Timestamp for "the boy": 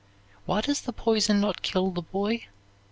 1.91-2.47